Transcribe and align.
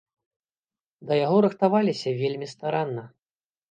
Да 1.11 1.21
яго 1.25 1.37
рыхтаваліся 1.49 2.17
вельмі 2.25 2.53
старанна. 2.59 3.03